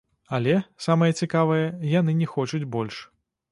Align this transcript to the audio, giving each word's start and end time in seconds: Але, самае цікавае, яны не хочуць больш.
Але, 0.37 0.55
самае 0.85 1.09
цікавае, 1.19 1.61
яны 1.99 2.17
не 2.25 2.31
хочуць 2.35 2.65
больш. 2.77 3.01